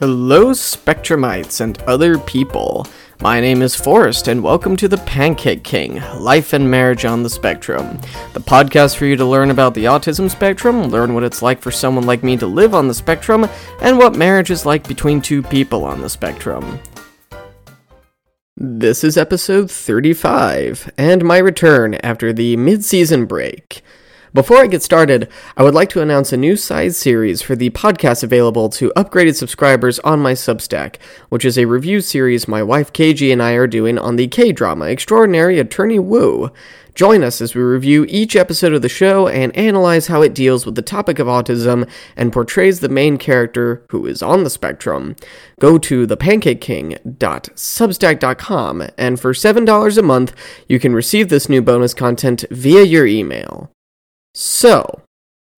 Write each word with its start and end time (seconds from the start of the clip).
Hello, 0.00 0.52
Spectrumites 0.52 1.60
and 1.60 1.76
other 1.82 2.18
people. 2.18 2.86
My 3.20 3.38
name 3.38 3.60
is 3.60 3.76
Forrest, 3.76 4.28
and 4.28 4.42
welcome 4.42 4.74
to 4.78 4.88
the 4.88 4.96
Pancake 4.96 5.62
King 5.62 6.00
Life 6.18 6.54
and 6.54 6.70
Marriage 6.70 7.04
on 7.04 7.22
the 7.22 7.28
Spectrum, 7.28 8.00
the 8.32 8.40
podcast 8.40 8.96
for 8.96 9.04
you 9.04 9.14
to 9.16 9.26
learn 9.26 9.50
about 9.50 9.74
the 9.74 9.84
autism 9.84 10.30
spectrum, 10.30 10.84
learn 10.84 11.12
what 11.12 11.22
it's 11.22 11.42
like 11.42 11.60
for 11.60 11.70
someone 11.70 12.06
like 12.06 12.24
me 12.24 12.38
to 12.38 12.46
live 12.46 12.74
on 12.74 12.88
the 12.88 12.94
spectrum, 12.94 13.46
and 13.82 13.98
what 13.98 14.16
marriage 14.16 14.50
is 14.50 14.64
like 14.64 14.88
between 14.88 15.20
two 15.20 15.42
people 15.42 15.84
on 15.84 16.00
the 16.00 16.08
spectrum. 16.08 16.80
This 18.56 19.04
is 19.04 19.18
episode 19.18 19.70
35, 19.70 20.90
and 20.96 21.22
my 21.22 21.36
return 21.36 21.96
after 21.96 22.32
the 22.32 22.56
mid 22.56 22.86
season 22.86 23.26
break. 23.26 23.82
Before 24.32 24.58
I 24.58 24.68
get 24.68 24.80
started, 24.80 25.28
I 25.56 25.64
would 25.64 25.74
like 25.74 25.88
to 25.90 26.00
announce 26.00 26.32
a 26.32 26.36
new 26.36 26.54
side 26.54 26.94
series 26.94 27.42
for 27.42 27.56
the 27.56 27.70
podcast 27.70 28.22
available 28.22 28.68
to 28.68 28.92
upgraded 28.94 29.34
subscribers 29.34 29.98
on 30.00 30.20
my 30.20 30.34
Substack, 30.34 30.98
which 31.30 31.44
is 31.44 31.58
a 31.58 31.64
review 31.64 32.00
series 32.00 32.46
my 32.46 32.62
wife 32.62 32.92
KG 32.92 33.32
and 33.32 33.42
I 33.42 33.54
are 33.54 33.66
doing 33.66 33.98
on 33.98 34.14
the 34.14 34.28
K 34.28 34.52
drama 34.52 34.84
Extraordinary 34.84 35.58
Attorney 35.58 35.98
Woo. 35.98 36.52
Join 36.94 37.24
us 37.24 37.40
as 37.40 37.56
we 37.56 37.62
review 37.62 38.06
each 38.08 38.36
episode 38.36 38.72
of 38.72 38.82
the 38.82 38.88
show 38.88 39.26
and 39.26 39.56
analyze 39.56 40.06
how 40.06 40.22
it 40.22 40.32
deals 40.32 40.64
with 40.64 40.76
the 40.76 40.82
topic 40.82 41.18
of 41.18 41.26
autism 41.26 41.90
and 42.16 42.32
portrays 42.32 42.78
the 42.78 42.88
main 42.88 43.18
character 43.18 43.84
who 43.88 44.06
is 44.06 44.22
on 44.22 44.44
the 44.44 44.50
spectrum. 44.50 45.16
Go 45.58 45.76
to 45.78 46.06
thepancakeking.substack.com 46.06 48.82
and 48.96 49.18
for 49.18 49.32
$7 49.32 49.98
a 49.98 50.02
month, 50.02 50.36
you 50.68 50.78
can 50.78 50.94
receive 50.94 51.30
this 51.30 51.48
new 51.48 51.62
bonus 51.62 51.94
content 51.94 52.44
via 52.52 52.84
your 52.84 53.08
email. 53.08 53.72
So, 54.34 55.02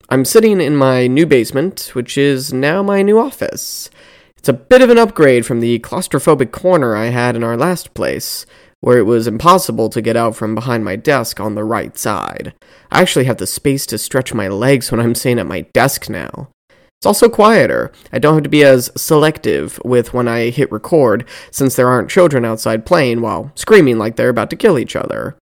I'm 0.09 0.25
sitting 0.25 0.61
in 0.61 0.77
my 0.77 1.07
new 1.07 1.27
basement, 1.27 1.91
which 1.93 2.17
is 2.17 2.53
now 2.53 2.83
my 2.83 3.03
new 3.03 3.19
office. 3.19 3.91
It's 4.37 4.49
a 4.49 4.55
bit 4.55 4.83
of 4.83 4.91
an 4.91 4.99
upgrade 4.99 5.45
from 5.45 5.61
the 5.61 5.79
claustrophobic 5.81 6.53
corner 6.53 6.97
I 6.97 7.07
had 7.07 7.37
in 7.37 7.45
our 7.45 7.57
last 7.57 7.95
place, 7.95 8.47
where 8.81 8.99
it 8.99 9.05
was 9.05 9.27
impossible 9.27 9.89
to 9.91 10.03
get 10.03 10.17
out 10.17 10.35
from 10.35 10.55
behind 10.55 10.85
my 10.85 10.97
desk 10.97 11.39
on 11.39 11.55
the 11.55 11.65
right 11.65 11.97
side. 11.97 12.55
I 12.91 13.01
actually 13.03 13.27
have 13.27 13.37
the 13.37 13.47
space 13.47 13.87
to 13.87 13.99
stretch 13.99 14.35
my 14.35 14.49
legs 14.49 14.91
when 14.91 15.01
I'm 15.01 15.15
sitting 15.15 15.39
at 15.39 15.47
my 15.47 15.61
desk 15.73 16.09
now. 16.09 16.49
It's 16.71 17.07
also 17.07 17.29
quieter. 17.29 17.93
I 18.13 18.19
don't 18.19 18.35
have 18.35 18.43
to 18.45 18.49
be 18.49 18.65
as 18.65 18.91
selective 18.97 19.79
with 19.85 20.15
when 20.15 20.29
I 20.29 20.51
hit 20.51 20.73
record, 20.73 21.25
since 21.51 21.77
there 21.77 21.89
aren't 21.89 22.11
children 22.11 22.45
outside 22.45 22.87
playing 22.87 23.21
while 23.21 23.53
screaming 23.55 23.99
like 23.99 24.17
they're 24.17 24.29
about 24.29 24.51
to 24.51 24.57
kill 24.57 24.79
each 24.79 24.97
other. 24.97 25.37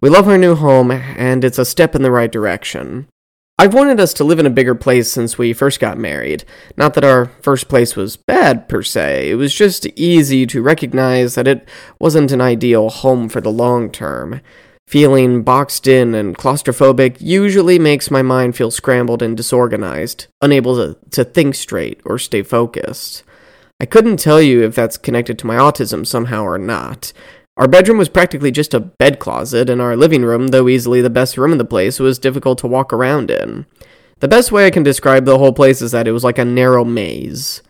We 0.00 0.10
love 0.10 0.28
our 0.28 0.36
new 0.36 0.54
home, 0.54 0.90
and 0.90 1.42
it's 1.42 1.58
a 1.58 1.64
step 1.64 1.94
in 1.94 2.02
the 2.02 2.10
right 2.10 2.30
direction. 2.30 3.08
I've 3.58 3.72
wanted 3.72 3.98
us 3.98 4.12
to 4.14 4.24
live 4.24 4.38
in 4.38 4.44
a 4.44 4.50
bigger 4.50 4.74
place 4.74 5.10
since 5.10 5.38
we 5.38 5.54
first 5.54 5.80
got 5.80 5.96
married. 5.96 6.44
Not 6.76 6.92
that 6.94 7.04
our 7.04 7.26
first 7.40 7.68
place 7.68 7.96
was 7.96 8.16
bad, 8.16 8.68
per 8.68 8.82
se, 8.82 9.30
it 9.30 9.36
was 9.36 9.54
just 9.54 9.86
easy 9.96 10.44
to 10.46 10.60
recognize 10.60 11.34
that 11.36 11.48
it 11.48 11.66
wasn't 11.98 12.32
an 12.32 12.42
ideal 12.42 12.90
home 12.90 13.30
for 13.30 13.40
the 13.40 13.50
long 13.50 13.90
term. 13.90 14.42
Feeling 14.86 15.42
boxed 15.42 15.88
in 15.88 16.14
and 16.14 16.36
claustrophobic 16.36 17.16
usually 17.18 17.78
makes 17.78 18.10
my 18.10 18.20
mind 18.20 18.54
feel 18.54 18.70
scrambled 18.70 19.22
and 19.22 19.34
disorganized, 19.34 20.26
unable 20.42 20.76
to, 20.76 20.98
to 21.12 21.24
think 21.24 21.54
straight 21.54 22.00
or 22.04 22.18
stay 22.18 22.42
focused. 22.42 23.24
I 23.80 23.86
couldn't 23.86 24.18
tell 24.18 24.40
you 24.40 24.62
if 24.62 24.74
that's 24.74 24.98
connected 24.98 25.38
to 25.38 25.46
my 25.46 25.56
autism 25.56 26.06
somehow 26.06 26.42
or 26.42 26.58
not. 26.58 27.12
Our 27.56 27.66
bedroom 27.68 27.96
was 27.96 28.10
practically 28.10 28.50
just 28.50 28.74
a 28.74 28.80
bed 28.80 29.18
closet, 29.18 29.70
and 29.70 29.80
our 29.80 29.96
living 29.96 30.24
room, 30.24 30.48
though 30.48 30.68
easily 30.68 31.00
the 31.00 31.08
best 31.08 31.38
room 31.38 31.52
in 31.52 31.58
the 31.58 31.64
place, 31.64 31.98
was 31.98 32.18
difficult 32.18 32.58
to 32.58 32.66
walk 32.66 32.92
around 32.92 33.30
in. 33.30 33.64
The 34.20 34.28
best 34.28 34.52
way 34.52 34.66
I 34.66 34.70
can 34.70 34.82
describe 34.82 35.24
the 35.24 35.38
whole 35.38 35.52
place 35.52 35.80
is 35.80 35.92
that 35.92 36.06
it 36.06 36.12
was 36.12 36.24
like 36.24 36.38
a 36.38 36.44
narrow 36.44 36.84
maze. 36.84 37.62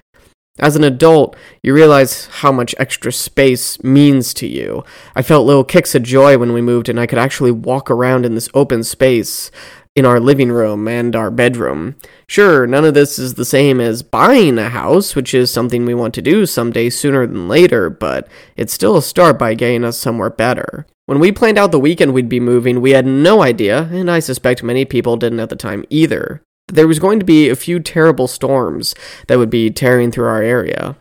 As 0.58 0.74
an 0.74 0.84
adult, 0.84 1.36
you 1.62 1.74
realize 1.74 2.26
how 2.26 2.50
much 2.50 2.74
extra 2.78 3.12
space 3.12 3.82
means 3.82 4.32
to 4.34 4.46
you. 4.46 4.84
I 5.14 5.22
felt 5.22 5.46
little 5.46 5.64
kicks 5.64 5.94
of 5.94 6.02
joy 6.02 6.38
when 6.38 6.52
we 6.52 6.62
moved 6.62 6.88
and 6.88 6.98
I 6.98 7.06
could 7.06 7.18
actually 7.18 7.50
walk 7.50 7.90
around 7.90 8.24
in 8.24 8.34
this 8.34 8.48
open 8.54 8.82
space 8.82 9.50
in 9.96 10.04
our 10.04 10.20
living 10.20 10.52
room 10.52 10.86
and 10.86 11.16
our 11.16 11.30
bedroom. 11.30 11.96
Sure, 12.28 12.66
none 12.66 12.84
of 12.84 12.92
this 12.92 13.18
is 13.18 13.34
the 13.34 13.46
same 13.46 13.80
as 13.80 14.02
buying 14.02 14.58
a 14.58 14.68
house, 14.68 15.16
which 15.16 15.32
is 15.32 15.50
something 15.50 15.86
we 15.86 15.94
want 15.94 16.14
to 16.14 16.22
do 16.22 16.44
someday 16.44 16.90
sooner 16.90 17.26
than 17.26 17.48
later, 17.48 17.88
but 17.88 18.28
it's 18.56 18.74
still 18.74 18.98
a 18.98 19.02
start 19.02 19.38
by 19.38 19.54
getting 19.54 19.84
us 19.84 19.96
somewhere 19.96 20.30
better. 20.30 20.86
When 21.06 21.18
we 21.18 21.32
planned 21.32 21.56
out 21.56 21.72
the 21.72 21.80
weekend 21.80 22.12
we'd 22.12 22.28
be 22.28 22.40
moving, 22.40 22.80
we 22.80 22.90
had 22.90 23.06
no 23.06 23.42
idea, 23.42 23.84
and 23.90 24.10
I 24.10 24.18
suspect 24.18 24.62
many 24.62 24.84
people 24.84 25.16
didn't 25.16 25.40
at 25.40 25.48
the 25.48 25.56
time 25.56 25.84
either, 25.88 26.42
there 26.68 26.88
was 26.88 26.98
going 26.98 27.18
to 27.20 27.24
be 27.24 27.48
a 27.48 27.56
few 27.56 27.80
terrible 27.80 28.26
storms 28.26 28.94
that 29.28 29.38
would 29.38 29.50
be 29.50 29.70
tearing 29.70 30.10
through 30.10 30.26
our 30.26 30.42
area. 30.42 30.96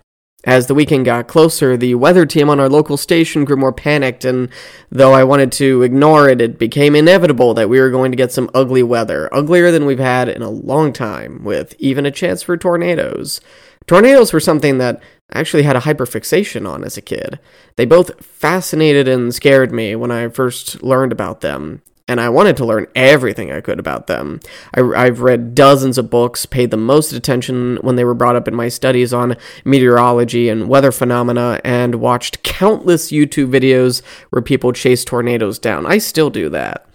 As 0.46 0.68
the 0.68 0.76
weekend 0.76 1.06
got 1.06 1.28
closer, 1.28 1.76
the 1.76 1.96
weather 1.96 2.26
team 2.26 2.50
on 2.52 2.60
our 2.60 2.70
local 2.70 2.98
station 2.98 3.46
grew 3.46 3.56
more 3.56 3.74
panicked, 3.74 4.24
and 4.24 4.50
though 4.92 5.12
I 5.12 5.24
wanted 5.24 5.52
to 5.54 5.82
ignore 5.82 6.30
it, 6.30 6.40
it 6.40 6.60
became 6.60 6.96
inevitable 6.96 7.56
that 7.56 7.68
we 7.68 7.80
were 7.80 7.90
going 7.90 8.12
to 8.12 8.18
get 8.18 8.32
some 8.32 8.52
ugly 8.54 8.84
weather, 8.84 9.28
uglier 9.34 9.72
than 9.72 9.88
we've 9.88 9.98
had 9.98 10.30
in 10.30 10.44
a 10.44 10.50
long 10.50 10.94
time, 10.94 11.44
with 11.44 11.76
even 11.80 12.06
a 12.06 12.12
chance 12.12 12.44
for 12.44 12.58
tornadoes. 12.58 13.42
Tornadoes 13.88 14.34
were 14.34 14.40
something 14.40 14.78
that 14.78 15.02
I 15.32 15.40
actually 15.40 15.64
had 15.64 15.76
a 15.76 15.82
hyperfixation 15.82 16.70
on 16.70 16.84
as 16.84 16.96
a 16.96 17.02
kid. 17.02 17.40
They 17.76 17.86
both 17.86 18.24
fascinated 18.24 19.08
and 19.08 19.34
scared 19.34 19.72
me 19.72 19.96
when 19.96 20.12
I 20.12 20.28
first 20.28 20.84
learned 20.84 21.12
about 21.12 21.42
them 21.42 21.82
and 22.08 22.22
I 22.22 22.30
wanted 22.30 22.58
to 22.58 22.66
learn 22.66 22.88
everything 22.94 23.52
I 23.52 23.62
could 23.62 23.80
about 23.80 24.08
them. 24.08 24.40
I, 24.74 25.06
have 25.06 25.22
read 25.22 25.56
dozens 25.56 25.98
of 25.98 26.10
books, 26.10 26.46
paid 26.46 26.70
the 26.70 26.78
most 26.78 27.12
attention 27.14 27.78
when 27.82 27.96
they 27.96 28.04
were 28.04 28.14
brought 28.14 28.36
up 28.36 28.48
in 28.48 28.56
my 28.56 28.70
studies 28.70 29.12
on 29.14 29.38
meteorology 29.64 30.50
and 30.50 30.70
weather 30.70 30.92
phenomena, 30.92 31.60
and 31.64 31.96
watched 31.96 32.44
countless 32.44 33.12
YouTube 33.12 33.50
videos 33.50 34.04
where 34.30 34.42
people 34.42 34.72
chase 34.72 35.04
tornadoes 35.04 35.58
down. 35.58 35.86
I 35.86 35.98
still 35.98 36.30
do 36.30 36.50
that. 36.50 36.88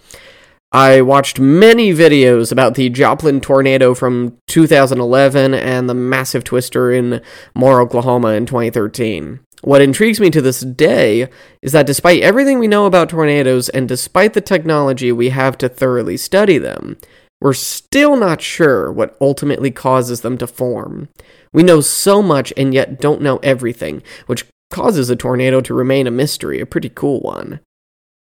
I 0.73 1.01
watched 1.01 1.37
many 1.37 1.91
videos 1.91 2.49
about 2.49 2.75
the 2.75 2.89
Joplin 2.89 3.41
tornado 3.41 3.93
from 3.93 4.37
2011 4.47 5.53
and 5.53 5.89
the 5.89 5.93
massive 5.93 6.45
twister 6.45 6.89
in 6.89 7.21
Moore, 7.53 7.81
Oklahoma 7.81 8.29
in 8.29 8.45
2013. 8.45 9.41
What 9.61 9.81
intrigues 9.81 10.19
me 10.19 10.31
to 10.31 10.41
this 10.41 10.61
day 10.61 11.29
is 11.61 11.71
that 11.71 11.85
despite 11.85 12.23
everything 12.23 12.57
we 12.57 12.67
know 12.67 12.85
about 12.85 13.09
tornadoes 13.09 13.69
and 13.69 13.87
despite 13.87 14.33
the 14.33 14.41
technology 14.41 15.11
we 15.11 15.29
have 15.29 15.57
to 15.59 15.69
thoroughly 15.69 16.17
study 16.17 16.57
them, 16.57 16.97
we're 17.39 17.53
still 17.53 18.15
not 18.15 18.41
sure 18.41 18.91
what 18.91 19.15
ultimately 19.21 19.71
causes 19.71 20.21
them 20.21 20.37
to 20.39 20.47
form. 20.47 21.09
We 21.53 21.63
know 21.63 21.81
so 21.81 22.21
much 22.21 22.51
and 22.57 22.73
yet 22.73 22.99
don't 22.99 23.21
know 23.21 23.37
everything, 23.37 24.01
which 24.25 24.45
causes 24.71 25.09
a 25.09 25.15
tornado 25.15 25.61
to 25.61 25.73
remain 25.73 26.07
a 26.07 26.11
mystery, 26.11 26.59
a 26.59 26.65
pretty 26.65 26.89
cool 26.89 27.19
one. 27.19 27.59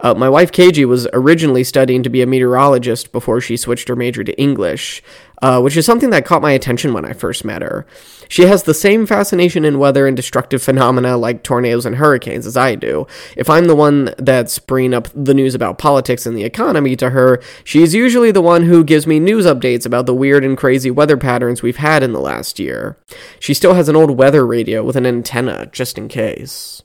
Uh, 0.02 0.12
my 0.14 0.28
wife 0.28 0.50
KG 0.50 0.84
was 0.84 1.06
originally 1.12 1.62
studying 1.62 2.02
to 2.02 2.10
be 2.10 2.22
a 2.22 2.26
meteorologist 2.26 3.12
before 3.12 3.40
she 3.40 3.56
switched 3.56 3.88
her 3.88 3.94
major 3.94 4.24
to 4.24 4.36
English, 4.38 5.00
uh, 5.40 5.60
which 5.60 5.76
is 5.76 5.86
something 5.86 6.10
that 6.10 6.24
caught 6.24 6.42
my 6.42 6.50
attention 6.50 6.92
when 6.92 7.04
I 7.04 7.12
first 7.12 7.44
met 7.44 7.62
her. 7.62 7.86
She 8.28 8.42
has 8.42 8.64
the 8.64 8.74
same 8.74 9.06
fascination 9.06 9.64
in 9.64 9.78
weather 9.78 10.06
and 10.08 10.16
destructive 10.16 10.60
phenomena 10.60 11.16
like 11.16 11.44
tornadoes 11.44 11.86
and 11.86 11.96
hurricanes 11.96 12.46
as 12.46 12.56
I 12.56 12.74
do. 12.74 13.06
If 13.36 13.48
I'm 13.48 13.66
the 13.66 13.76
one 13.76 14.12
that's 14.18 14.58
bringing 14.58 14.92
up 14.92 15.08
the 15.14 15.34
news 15.34 15.54
about 15.54 15.78
politics 15.78 16.26
and 16.26 16.36
the 16.36 16.44
economy 16.44 16.96
to 16.96 17.10
her, 17.10 17.40
she's 17.62 17.94
usually 17.94 18.32
the 18.32 18.42
one 18.42 18.64
who 18.64 18.82
gives 18.82 19.06
me 19.06 19.20
news 19.20 19.46
updates 19.46 19.86
about 19.86 20.06
the 20.06 20.14
weird 20.14 20.44
and 20.44 20.58
crazy 20.58 20.90
weather 20.90 21.16
patterns 21.16 21.62
we've 21.62 21.76
had 21.76 22.02
in 22.02 22.12
the 22.12 22.20
last 22.20 22.58
year. 22.58 22.96
She 23.38 23.54
still 23.54 23.74
has 23.74 23.88
an 23.88 23.96
old 23.96 24.18
weather 24.18 24.44
radio 24.44 24.82
with 24.82 24.96
an 24.96 25.06
antenna, 25.06 25.66
just 25.66 25.96
in 25.96 26.08
case. 26.08 26.82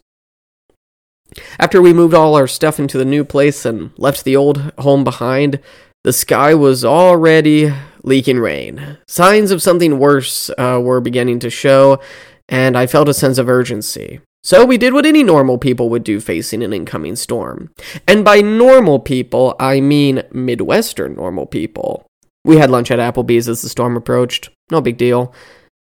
After 1.60 1.82
we 1.82 1.94
moved 1.94 2.14
all 2.14 2.36
our 2.36 2.48
stuff 2.48 2.80
into 2.80 2.98
the 2.98 3.06
new 3.06 3.24
place 3.24 3.66
and 3.66 3.92
left 3.98 4.24
the 4.24 4.36
old 4.36 4.72
home 4.80 5.04
behind, 5.04 5.60
the 6.04 6.14
sky 6.14 6.54
was 6.54 6.86
already 6.86 7.74
leaking 8.04 8.40
rain. 8.40 8.98
Signs 9.08 9.52
of 9.52 9.62
something 9.62 10.00
worse 10.00 10.50
uh, 10.58 10.80
were 10.82 11.02
beginning 11.02 11.40
to 11.40 11.50
show, 11.50 12.00
and 12.48 12.78
I 12.78 12.88
felt 12.88 13.10
a 13.10 13.14
sense 13.14 13.38
of 13.38 13.50
urgency. 13.50 14.22
So 14.44 14.64
we 14.64 14.78
did 14.78 14.94
what 14.94 15.06
any 15.06 15.24
normal 15.24 15.58
people 15.58 15.90
would 15.90 16.06
do 16.06 16.22
facing 16.22 16.64
an 16.64 16.72
incoming 16.72 17.18
storm. 17.18 17.70
And 18.08 18.24
by 18.24 18.40
normal 18.40 19.00
people, 19.00 19.56
I 19.60 19.82
mean 19.82 20.24
Midwestern 20.32 21.16
normal 21.16 21.46
people. 21.46 22.06
We 22.46 22.56
had 22.56 22.70
lunch 22.70 22.90
at 22.90 23.00
Applebee's 23.00 23.50
as 23.50 23.62
the 23.62 23.68
storm 23.68 23.98
approached. 23.98 24.50
No 24.72 24.80
big 24.80 24.96
deal. 24.96 25.34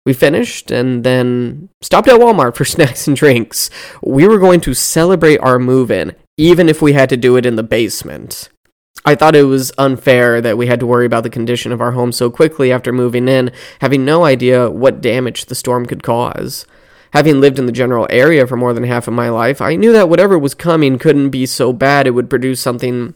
We 0.09 0.15
finished 0.15 0.71
and 0.71 1.05
then 1.05 1.69
stopped 1.83 2.09
at 2.09 2.19
Walmart 2.19 2.57
for 2.57 2.65
snacks 2.65 3.07
and 3.07 3.15
drinks. 3.15 3.69
We 4.03 4.27
were 4.27 4.39
going 4.39 4.63
to 4.63 4.73
celebrate 4.73 5.37
our 5.41 5.59
move 5.59 5.91
in, 5.91 6.17
even 6.39 6.71
if 6.71 6.81
we 6.81 6.95
had 6.95 7.11
to 7.11 7.17
do 7.19 7.37
it 7.37 7.45
in 7.45 7.57
the 7.57 7.63
basement. 7.63 8.49
I 9.05 9.15
thought 9.15 9.37
it 9.37 9.43
was 9.43 9.71
unfair 9.77 10.41
that 10.41 10.57
we 10.57 10.67
had 10.67 10.81
to 10.81 10.87
worry 10.87 11.05
about 11.05 11.25
the 11.25 11.29
condition 11.29 11.73
of 11.73 11.83
our 11.83 11.93
home 11.93 12.13
so 12.13 12.31
quickly 12.31 12.73
after 12.73 12.91
moving 12.91 13.29
in, 13.29 13.53
having 13.83 14.07
no 14.07 14.25
idea 14.25 14.71
what 14.71 15.03
damage 15.03 15.45
the 15.45 15.55
storm 15.55 15.85
could 15.85 16.03
cause. 16.03 16.65
Having 17.13 17.43
lived 17.43 17.59
in 17.59 17.67
the 17.67 17.71
general 17.71 18.07
area 18.09 18.47
for 18.47 18.57
more 18.57 18.73
than 18.73 18.85
half 18.85 19.09
of 19.09 19.13
my 19.13 19.29
life, 19.29 19.61
I 19.61 19.77
knew 19.77 19.93
that 19.93 20.09
whatever 20.09 20.39
was 20.39 20.55
coming 20.55 20.99
couldn't 20.99 21.29
be 21.29 21.45
so 21.45 21.75
bad 21.75 22.07
it 22.07 22.13
would 22.13 22.31
produce 22.31 22.63
something 22.63 23.13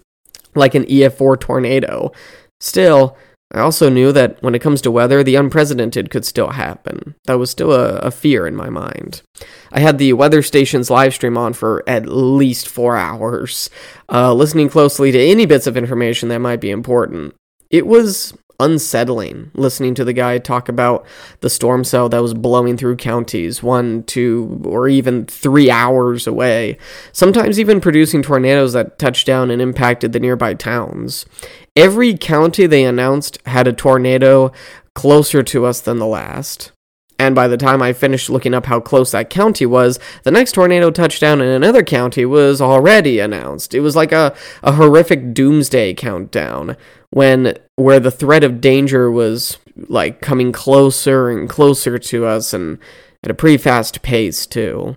like 0.55 0.75
an 0.75 0.85
EF4 0.85 1.41
tornado. 1.41 2.13
Still, 2.61 3.17
I 3.53 3.61
also 3.61 3.91
knew 3.91 4.13
that 4.13 4.43
when 4.43 4.55
it 4.55 4.63
comes 4.63 4.81
to 4.83 4.91
weather, 4.91 5.23
the 5.23 5.35
unprecedented 5.35 6.11
could 6.11 6.25
still 6.25 6.51
happen. 6.51 7.15
That 7.27 7.39
was 7.39 7.51
still 7.51 7.73
a, 7.73 7.97
a 7.97 8.11
fear 8.11 8.47
in 8.47 8.57
my 8.57 8.71
mind. 8.71 9.23
I 9.71 9.81
had 9.81 9.99
the 9.99 10.15
weather 10.15 10.43
station's 10.43 10.89
live 10.89 11.13
stream 11.13 11.37
on 11.37 11.53
for 11.53 11.85
at 11.87 12.07
least 12.07 12.69
four 12.69 12.97
hours, 12.97 13.69
uh, 14.11 14.33
listening 14.33 14.71
closely 14.71 15.13
to 15.13 15.19
any 15.19 15.45
bits 15.45 15.67
of 15.67 15.77
information 15.77 16.31
that 16.31 16.39
might 16.39 16.61
be 16.61 16.71
important. 16.71 17.35
It 17.71 17.87
was 17.87 18.33
unsettling 18.61 19.51
listening 19.55 19.95
to 19.95 20.05
the 20.05 20.13
guy 20.13 20.39
talk 20.39 20.69
about 20.69 21.07
the 21.41 21.51
storm 21.51 21.85
cell 21.85 22.09
that 22.09 22.23
was 22.23 22.35
blowing 22.35 22.77
through 22.77 22.97
counties 22.97 23.63
one, 23.63 24.03
two, 24.05 24.63
or 24.65 24.89
even 24.89 25.27
three 25.27 25.71
hours 25.71 26.27
away, 26.27 26.79
sometimes 27.13 27.59
even 27.59 27.81
producing 27.81 28.23
tornadoes 28.23 28.73
that 28.73 28.99
touched 28.99 29.27
down 29.27 29.51
and 29.51 29.63
impacted 29.63 30.13
the 30.13 30.21
nearby 30.21 30.55
towns. 30.55 31.27
Every 31.75 32.17
county 32.17 32.67
they 32.67 32.85
announced 32.85 33.39
had 33.47 33.67
a 33.67 33.73
tornado 33.73 34.53
closer 34.95 35.43
to 35.43 35.65
us 35.65 35.81
than 35.81 35.99
the 35.99 36.07
last. 36.07 36.73
And 37.19 37.37
by 37.37 37.47
the 37.47 37.57
time 37.57 37.83
I 37.83 37.93
finished 37.93 38.29
looking 38.31 38.53
up 38.53 38.67
how 38.67 38.81
close 38.81 39.13
that 39.13 39.31
county 39.31 39.65
was, 39.65 40.01
the 40.25 40.33
next 40.33 40.53
tornado 40.53 40.91
touchdown 40.91 41.41
in 41.41 41.47
another 41.47 41.85
county 41.85 42.25
was 42.25 42.61
already 42.61 43.21
announced. 43.21 43.75
It 43.75 43.81
was 43.81 43.95
like 43.95 44.11
a, 44.11 44.35
a 44.63 44.73
horrific 44.73 45.33
doomsday 45.33 45.95
countdown 45.95 46.77
when 47.13 47.57
where 47.77 48.01
the 48.01 48.11
threat 48.11 48.43
of 48.43 48.61
danger 48.61 49.11
was 49.11 49.59
like 49.77 50.21
coming 50.21 50.51
closer 50.51 51.31
and 51.31 51.49
closer 51.49 51.99
to 51.99 52.25
us 52.25 52.53
and 52.53 52.79
at 53.23 53.31
a 53.31 53.35
pretty 53.35 53.59
fast 53.59 54.03
pace 54.03 54.47
too. 54.47 54.97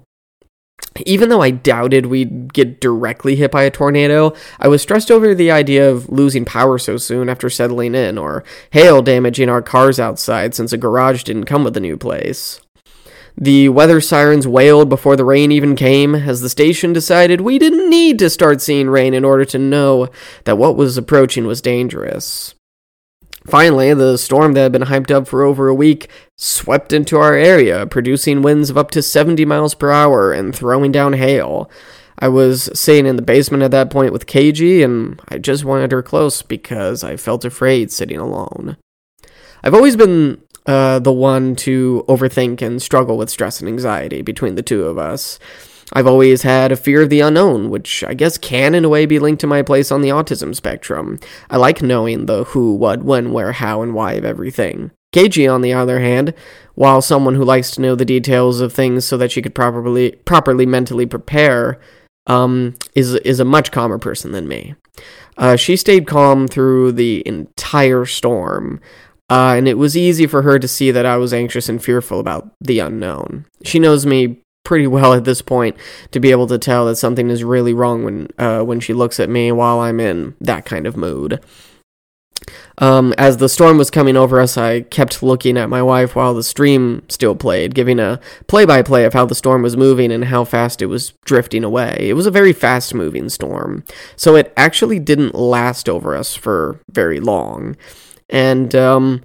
Even 1.06 1.28
though 1.28 1.42
I 1.42 1.52
doubted 1.52 2.06
we'd 2.06 2.54
get 2.54 2.80
directly 2.80 3.36
hit 3.36 3.52
by 3.52 3.64
a 3.64 3.72
tornado, 3.72 4.34
I 4.60 4.70
was 4.70 4.82
stressed 4.82 5.12
over 5.12 5.36
the 5.36 5.52
idea 5.52 5.90
of 5.90 6.10
losing 6.10 6.46
power 6.46 6.78
so 6.78 6.96
soon 6.96 7.28
after 7.28 7.50
settling 7.50 7.96
in, 7.96 8.18
or 8.18 8.46
hail 8.72 9.02
damaging 9.02 9.50
our 9.50 9.62
cars 9.62 10.00
outside 10.00 10.56
since 10.56 10.72
a 10.72 10.78
garage 10.78 11.24
didn't 11.24 11.46
come 11.46 11.66
with 11.66 11.74
the 11.74 11.82
new 11.82 11.98
place. 11.98 12.62
The 13.38 13.68
weather 13.70 14.00
sirens 14.00 14.48
wailed 14.48 14.88
before 14.88 15.18
the 15.18 15.26
rain 15.26 15.52
even 15.52 15.76
came, 15.76 16.16
as 16.16 16.40
the 16.40 16.50
station 16.50 16.94
decided 16.94 17.42
we 17.42 17.60
didn't 17.60 17.90
need 17.90 18.18
to 18.20 18.30
start 18.30 18.62
seeing 18.62 18.90
rain 18.90 19.14
in 19.14 19.26
order 19.26 19.44
to 19.46 19.60
know 19.60 20.08
that 20.46 20.58
what 20.58 20.78
was 20.78 20.98
approaching 20.98 21.46
was 21.46 21.62
dangerous. 21.62 22.56
Finally, 23.46 23.94
the 23.94 24.18
storm 24.18 24.54
that 24.54 24.62
had 24.62 24.72
been 24.72 24.84
hyped 24.84 25.12
up 25.12 25.28
for 25.28 25.44
over 25.44 25.68
a 25.68 25.76
week 25.76 26.10
swept 26.38 26.94
into 26.94 27.18
our 27.18 27.34
area, 27.36 27.86
producing 27.86 28.42
winds 28.42 28.70
of 28.70 28.78
up 28.78 28.90
to 28.92 29.02
70 29.02 29.46
miles 29.46 29.76
per 29.76 29.92
hour 29.92 30.32
and 30.32 30.56
throwing 30.56 30.92
down 30.92 31.14
hail. 31.14 31.70
I 32.18 32.30
was 32.30 32.70
sitting 32.74 33.06
in 33.06 33.18
the 33.18 33.22
basement 33.22 33.62
at 33.62 33.72
that 33.72 33.92
point 33.92 34.14
with 34.14 34.26
KG, 34.26 34.84
and 34.84 35.22
I 35.28 35.38
just 35.38 35.66
wanted 35.66 35.92
her 35.92 36.02
close 36.02 36.42
because 36.42 37.04
I 37.04 37.18
felt 37.18 37.46
afraid 37.46 37.92
sitting 37.92 38.18
alone. 38.18 38.78
I've 39.64 39.74
always 39.74 39.96
been 39.96 40.42
uh, 40.66 41.00
the 41.00 41.12
one 41.12 41.56
to 41.58 42.04
overthink 42.08 42.62
and 42.62 42.82
struggle 42.82 43.18
with 43.18 43.30
stress 43.30 43.60
and 43.60 43.70
anxiety 43.70 44.22
between 44.22 44.56
the 44.56 44.64
two 44.64 44.84
of 44.86 44.98
us. 44.98 45.40
I've 45.94 46.08
always 46.08 46.42
had 46.42 46.72
a 46.72 46.76
fear 46.76 47.04
of 47.04 47.10
the 47.10 47.20
unknown, 47.20 47.70
which 47.70 48.04
I 48.04 48.16
guess 48.16 48.38
can 48.38 48.74
in 48.74 48.84
a 48.84 48.90
way 48.90 49.06
be 49.06 49.20
linked 49.20 49.42
to 49.42 49.48
my 49.48 49.62
place 49.62 49.92
on 49.92 50.02
the 50.02 50.10
autism 50.10 50.56
spectrum. 50.56 51.20
I 51.50 51.58
like 51.58 51.82
knowing 51.82 52.26
the 52.26 52.46
who, 52.46 52.74
what, 52.74 53.04
when, 53.04 53.32
where, 53.32 53.52
how, 53.52 53.82
and 53.84 53.94
why 53.94 54.14
of 54.14 54.26
everything. 54.26 54.92
KG, 55.14 55.52
on 55.52 55.62
the 55.62 55.74
other 55.74 56.00
hand, 56.00 56.34
while 56.74 57.02
someone 57.02 57.36
who 57.36 57.46
likes 57.46 57.72
to 57.72 57.82
know 57.82 57.96
the 57.96 58.04
details 58.04 58.60
of 58.60 58.74
things 58.74 59.06
so 59.06 59.16
that 59.18 59.32
she 59.32 59.42
could 59.42 59.56
properly 59.56 60.12
properly 60.26 60.66
mentally 60.66 61.06
prepare, 61.06 61.80
um, 62.28 62.76
is 62.96 63.14
is 63.16 63.40
a 63.40 63.46
much 63.46 63.72
calmer 63.72 63.98
person 63.98 64.34
than 64.34 64.48
me. 64.48 64.76
Uh, 65.38 65.56
she 65.56 65.78
stayed 65.78 66.08
calm 66.08 66.48
through 66.48 66.92
the 66.92 67.24
entire 67.26 68.06
storm, 68.06 68.82
uh, 69.30 69.56
and 69.58 69.68
it 69.68 69.78
was 69.78 69.98
easy 69.98 70.28
for 70.28 70.44
her 70.44 70.60
to 70.60 70.68
see 70.68 70.92
that 70.92 71.06
I 71.06 71.18
was 71.18 71.34
anxious 71.34 71.70
and 71.70 71.84
fearful 71.84 72.20
about 72.20 72.52
the 72.62 72.80
unknown. 72.80 73.46
She 73.64 73.80
knows 73.80 74.06
me 74.06 74.42
pretty 74.64 74.88
well 74.88 75.14
at 75.14 75.24
this 75.24 75.42
point 75.42 75.78
to 76.12 76.20
be 76.20 76.32
able 76.32 76.48
to 76.48 76.58
tell 76.58 76.86
that 76.88 76.98
something 76.98 77.30
is 77.30 77.44
really 77.44 77.74
wrong 77.74 78.04
when 78.04 78.28
uh, 78.38 78.62
when 78.64 78.80
she 78.80 78.94
looks 78.94 79.20
at 79.20 79.30
me 79.30 79.52
while 79.52 79.80
I'm 79.80 80.00
in 80.00 80.36
that 80.42 80.66
kind 80.66 80.86
of 80.86 80.98
mood. 80.98 81.40
Um, 82.80 83.14
as 83.18 83.38
the 83.38 83.48
storm 83.48 83.78
was 83.78 83.90
coming 83.90 84.18
over 84.18 84.40
us, 84.40 84.58
I 84.58 84.82
kept 84.82 85.24
looking 85.24 85.58
at 85.58 85.70
my 85.70 85.82
wife 85.82 86.16
while 86.16 86.34
the 86.34 86.44
stream 86.44 87.04
still 87.08 87.36
played, 87.36 87.74
giving 87.74 88.00
a 88.00 88.20
play 88.48 88.66
by 88.66 88.82
play 88.82 89.06
of 89.06 89.14
how 89.14 89.26
the 89.26 89.34
storm 89.34 89.62
was 89.62 89.78
moving 89.78 90.12
and 90.12 90.26
how 90.26 90.44
fast 90.44 90.82
it 90.82 90.88
was 90.88 91.14
drifting 91.24 91.64
away. 91.64 91.96
It 92.00 92.14
was 92.14 92.26
a 92.26 92.32
very 92.32 92.52
fast 92.52 92.94
moving 92.94 93.30
storm, 93.30 93.86
so 94.18 94.36
it 94.36 94.54
actually 94.58 95.00
didn't 95.00 95.34
last 95.34 95.88
over 95.88 96.16
us 96.16 96.36
for 96.36 96.82
very 96.92 97.22
long. 97.22 97.78
And 98.30 98.74
um, 98.76 99.24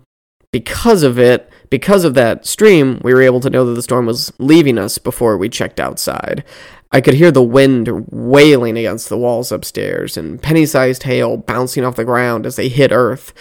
because 0.53 1.03
of 1.03 1.19
it, 1.19 1.51
because 1.71 2.05
of 2.05 2.15
that 2.15 2.47
stream, 2.47 3.01
we 3.03 3.15
were 3.15 3.23
able 3.23 3.41
to 3.41 3.51
know 3.51 3.65
that 3.65 3.75
the 3.75 3.83
storm 3.83 4.07
was 4.07 4.33
leaving 4.39 4.79
us 4.79 4.99
before 4.99 5.37
we 5.39 5.49
checked 5.49 5.81
outside. 5.81 6.45
I 6.93 7.01
could 7.01 7.15
hear 7.15 7.31
the 7.31 7.43
wind 7.43 8.07
wailing 8.11 8.77
against 8.77 9.09
the 9.09 9.19
walls 9.19 9.53
upstairs 9.53 10.17
and 10.17 10.43
penny 10.43 10.67
sized 10.67 11.05
hail 11.05 11.37
bouncing 11.37 11.85
off 11.85 11.95
the 11.95 12.05
ground 12.05 12.47
as 12.47 12.57
they 12.57 12.69
hit 12.69 12.91
Earth. 12.91 13.33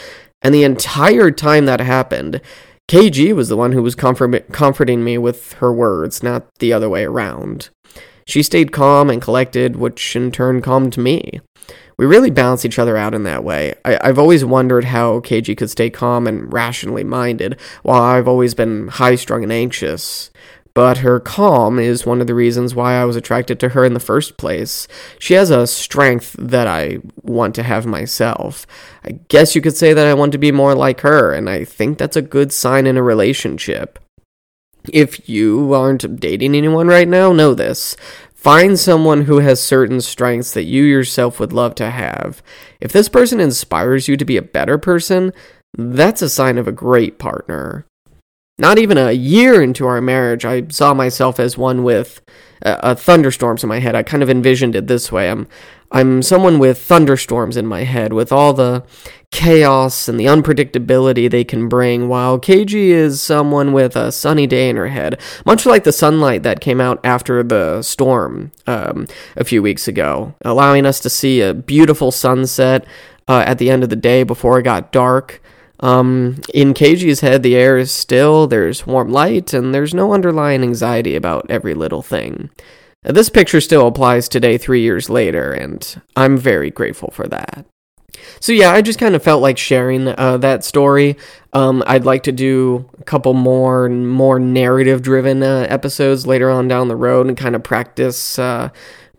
And 0.41 0.53
the 0.53 0.63
entire 0.63 1.31
time 1.31 1.65
that 1.65 1.79
happened, 1.79 2.41
KG 2.87 3.33
was 3.33 3.49
the 3.49 3.57
one 3.57 3.71
who 3.71 3.81
was 3.81 3.95
comfort- 3.95 4.51
comforting 4.51 5.03
me 5.03 5.17
with 5.17 5.53
her 5.53 5.73
words, 5.73 6.21
not 6.21 6.45
the 6.59 6.71
other 6.71 6.87
way 6.89 7.05
around. 7.05 7.69
She 8.25 8.43
stayed 8.43 8.71
calm 8.71 9.09
and 9.09 9.21
collected, 9.21 9.75
which 9.75 10.15
in 10.15 10.31
turn 10.31 10.61
calmed 10.61 10.97
me 10.97 11.41
we 11.99 12.05
really 12.05 12.29
balance 12.29 12.63
each 12.63 12.79
other 12.79 12.95
out 12.95 13.13
in 13.13 13.23
that 13.23 13.43
way. 13.43 13.75
I, 13.83 13.99
have 14.07 14.17
always 14.17 14.45
wondered 14.45 14.85
how 14.85 15.19
KG 15.19 15.57
could 15.57 15.69
stay 15.69 15.89
calm 15.89 16.27
and 16.27 16.51
rationally 16.51 17.03
minded, 17.03 17.59
while 17.83 18.01
I've 18.01 18.27
always 18.27 18.53
been 18.53 18.87
high 18.87 19.15
strung 19.15 19.43
and 19.43 19.51
anxious. 19.51 20.31
But 20.73 20.99
her 20.99 21.19
calm 21.19 21.77
is 21.77 22.05
one 22.05 22.21
of 22.21 22.27
the 22.27 22.33
reasons 22.33 22.73
why 22.73 22.93
I 22.93 23.03
was 23.03 23.17
attracted 23.17 23.59
to 23.59 23.69
her 23.69 23.83
in 23.83 23.95
the 23.95 23.99
first 23.99 24.37
place. 24.37 24.87
She 25.19 25.33
has 25.33 25.49
a 25.49 25.67
strength 25.67 26.37
that 26.39 26.67
I 26.67 26.99
want 27.21 27.53
to 27.55 27.63
have 27.63 27.85
myself. 27.85 28.65
I 29.03 29.19
guess 29.27 29.53
you 29.53 29.59
could 29.59 29.75
say 29.75 29.93
that 29.93 30.07
I 30.07 30.13
want 30.13 30.31
to 30.31 30.37
be 30.37 30.53
more 30.53 30.75
like 30.75 31.01
her, 31.01 31.33
and 31.33 31.49
I 31.49 31.65
think 31.65 31.97
that's 31.97 32.15
a 32.15 32.21
good 32.21 32.53
sign 32.53 32.87
in 32.87 32.95
a 32.95 33.03
relationship. 33.03 33.99
If 34.93 35.27
you 35.27 35.73
aren't 35.73 36.21
dating 36.21 36.55
anyone 36.55 36.87
right 36.87 37.09
now, 37.09 37.33
know 37.33 37.53
this. 37.53 37.97
Find 38.39 38.79
someone 38.79 39.23
who 39.23 39.39
has 39.39 39.61
certain 39.61 39.99
strengths 39.99 40.53
that 40.53 40.63
you 40.63 40.85
yourself 40.85 41.41
would 41.41 41.51
love 41.51 41.75
to 41.75 41.89
have. 41.89 42.41
If 42.79 42.93
this 42.93 43.09
person 43.09 43.41
inspires 43.41 44.07
you 44.07 44.15
to 44.15 44.23
be 44.23 44.37
a 44.37 44.41
better 44.41 44.77
person, 44.77 45.33
that's 45.77 46.21
a 46.21 46.29
sign 46.29 46.57
of 46.57 46.65
a 46.65 46.71
great 46.71 47.19
partner. 47.19 47.85
Not 48.57 48.79
even 48.79 48.97
a 48.97 49.11
year 49.11 49.61
into 49.61 49.85
our 49.87 49.99
marriage, 49.99 50.45
I 50.45 50.67
saw 50.69 50.93
myself 50.93 51.37
as 51.37 51.57
one 51.57 51.83
with 51.83 52.21
uh, 52.63 52.95
thunderstorms 52.95 53.63
in 53.63 53.69
my 53.69 53.79
head. 53.79 53.95
I 53.95 54.03
kind 54.03 54.23
of 54.23 54.29
envisioned 54.29 54.75
it 54.75 54.87
this 54.87 55.11
way. 55.11 55.29
I'm 55.29 55.47
I'm 55.91 56.21
someone 56.21 56.59
with 56.59 56.79
thunderstorms 56.79 57.57
in 57.57 57.65
my 57.65 57.83
head, 57.83 58.13
with 58.13 58.31
all 58.31 58.53
the 58.53 58.83
chaos 59.31 60.07
and 60.07 60.19
the 60.19 60.25
unpredictability 60.25 61.29
they 61.29 61.43
can 61.43 61.67
bring, 61.67 62.07
while 62.07 62.39
KG 62.39 62.73
is 62.73 63.21
someone 63.21 63.73
with 63.73 63.95
a 63.95 64.11
sunny 64.11 64.45
day 64.45 64.69
in 64.69 64.75
her 64.75 64.89
head, 64.89 65.19
much 65.45 65.65
like 65.65 65.83
the 65.85 65.91
sunlight 65.91 66.43
that 66.43 66.61
came 66.61 66.79
out 66.79 66.99
after 67.03 67.41
the 67.41 67.81
storm 67.81 68.51
um, 68.67 69.07
a 69.35 69.43
few 69.43 69.63
weeks 69.63 69.87
ago, 69.87 70.35
allowing 70.45 70.85
us 70.85 70.99
to 70.99 71.09
see 71.09 71.41
a 71.41 71.55
beautiful 71.55 72.11
sunset 72.11 72.85
uh, 73.27 73.43
at 73.47 73.57
the 73.57 73.71
end 73.71 73.83
of 73.83 73.89
the 73.89 73.95
day 73.95 74.21
before 74.21 74.59
it 74.59 74.63
got 74.63 74.91
dark. 74.91 75.41
Um, 75.81 76.41
in 76.53 76.73
KG's 76.73 77.21
head, 77.21 77.43
the 77.43 77.55
air 77.55 77.77
is 77.77 77.91
still, 77.91 78.47
there's 78.47 78.85
warm 78.85 79.11
light, 79.11 79.53
and 79.53 79.73
there's 79.73 79.93
no 79.93 80.13
underlying 80.13 80.63
anxiety 80.63 81.15
about 81.15 81.49
every 81.49 81.73
little 81.73 82.01
thing. 82.01 82.49
This 83.03 83.29
picture 83.29 83.61
still 83.61 83.87
applies 83.87 84.27
today, 84.27 84.57
three 84.57 84.81
years 84.81 85.09
later, 85.09 85.53
and 85.53 86.01
I'm 86.17 86.37
very 86.37 86.69
grateful 86.69 87.11
for 87.11 87.27
that. 87.27 87.65
So 88.41 88.51
yeah, 88.51 88.71
I 88.71 88.81
just 88.81 88.99
kind 88.99 89.15
of 89.15 89.23
felt 89.23 89.41
like 89.41 89.57
sharing 89.57 90.07
uh, 90.07 90.37
that 90.37 90.63
story. 90.63 91.17
Um, 91.53 91.83
I'd 91.87 92.05
like 92.05 92.23
to 92.23 92.31
do 92.31 92.89
a 92.99 93.03
couple 93.03 93.33
more 93.33 93.87
more 93.89 94.39
narrative 94.39 95.01
driven 95.01 95.43
uh, 95.43 95.67
episodes 95.69 96.27
later 96.27 96.49
on 96.49 96.67
down 96.67 96.87
the 96.87 96.95
road 96.95 97.27
and 97.27 97.37
kind 97.37 97.55
of 97.55 97.63
practice 97.63 98.37
uh, 98.39 98.69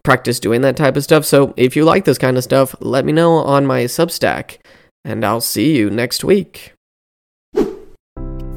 practice 0.03 0.41
doing 0.41 0.61
that 0.63 0.77
type 0.77 0.97
of 0.97 1.05
stuff. 1.05 1.25
So 1.25 1.55
if 1.57 1.77
you 1.77 1.85
like 1.85 2.05
this 2.05 2.19
kind 2.19 2.37
of 2.37 2.45
stuff, 2.45 2.75
let 2.81 3.05
me 3.05 3.13
know 3.13 3.35
on 3.35 3.67
my 3.67 3.85
Substack, 3.85 4.59
and 5.05 5.25
I'll 5.25 5.41
see 5.41 5.77
you 5.77 5.91
next 5.91 6.25
week. 6.25 6.75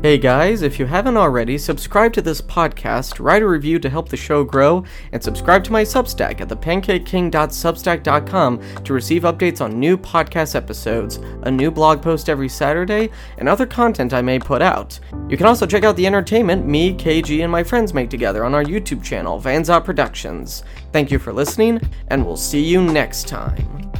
Hey 0.03 0.17
guys, 0.17 0.63
if 0.63 0.79
you 0.79 0.85
haven't 0.85 1.15
already, 1.15 1.57
subscribe 1.57 2.11
to 2.11 2.21
this 2.21 2.41
podcast, 2.41 3.23
write 3.23 3.41
a 3.41 3.47
review 3.47 3.79
to 3.79 3.89
help 3.89 4.09
the 4.09 4.17
show 4.17 4.43
grow, 4.43 4.83
and 5.13 5.23
subscribe 5.23 5.63
to 5.63 5.71
my 5.71 5.83
Substack 5.83 6.41
at 6.41 6.49
thepancakeking.substack.com 6.49 8.83
to 8.83 8.93
receive 8.93 9.21
updates 9.21 9.61
on 9.61 9.79
new 9.79 9.97
podcast 9.97 10.55
episodes, 10.55 11.21
a 11.43 11.51
new 11.51 11.71
blog 11.71 12.01
post 12.01 12.27
every 12.27 12.49
Saturday, 12.49 13.11
and 13.37 13.47
other 13.47 13.65
content 13.65 14.13
I 14.13 14.21
may 14.21 14.39
put 14.39 14.61
out. 14.61 14.99
You 15.29 15.37
can 15.37 15.45
also 15.45 15.65
check 15.65 15.85
out 15.85 15.95
the 15.95 16.05
entertainment 16.05 16.67
me, 16.67 16.93
KG, 16.93 17.41
and 17.41 17.49
my 17.49 17.63
friends 17.63 17.93
make 17.93 18.09
together 18.09 18.43
on 18.43 18.53
our 18.53 18.65
YouTube 18.65 19.05
channel, 19.05 19.39
Vanzot 19.39 19.85
Productions. 19.85 20.63
Thank 20.91 21.11
you 21.11 21.19
for 21.19 21.31
listening, 21.31 21.79
and 22.09 22.25
we'll 22.25 22.35
see 22.35 22.61
you 22.61 22.83
next 22.83 23.29
time. 23.29 23.92